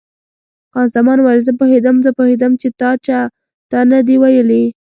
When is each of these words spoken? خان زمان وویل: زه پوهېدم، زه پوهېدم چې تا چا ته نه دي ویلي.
خان 0.71 0.87
زمان 0.95 1.17
وویل: 1.21 1.41
زه 1.47 1.53
پوهېدم، 1.59 1.95
زه 2.05 2.09
پوهېدم 2.17 2.51
چې 2.61 2.67
تا 2.79 2.89
چا 3.05 3.19
ته 3.69 3.79
نه 3.91 3.99
دي 4.07 4.15
ویلي. 4.21 4.63